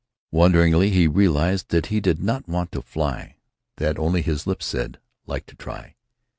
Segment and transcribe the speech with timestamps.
[0.31, 3.35] Wonderingly he realized that he did not want to fly;
[3.77, 5.93] that only his lips said, "Like to try."